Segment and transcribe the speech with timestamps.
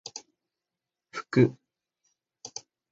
[1.11, 1.55] ふく